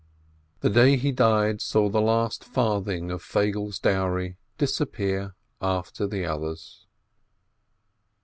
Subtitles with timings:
[0.61, 6.87] The day he died saw the last farthing of Feigele's dowry disappear after the others.